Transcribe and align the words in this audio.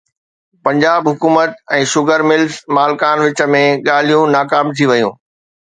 پنجاب 0.65 1.01
حڪومت 1.11 1.53
۽ 1.79 1.83
sugar 1.91 2.19
mills 2.31 2.53
مالڪن 2.79 3.17
وچ 3.27 3.39
۾ 3.59 3.63
ڳالهيون 3.91 4.27
ناڪام 4.41 4.77
ٿي 4.81 4.85
ويون 4.95 5.13